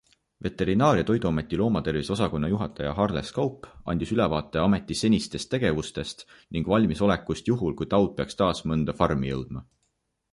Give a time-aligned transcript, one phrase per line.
[0.45, 6.25] Veterinaar- ja toiduameti loomatervise osakonna juhataja Harles Kaup andis ülevaate ameti senistest tegevustest
[6.57, 9.63] ning valmisolekust juhul, kui taud peaks taas mõnda farmi jõudma.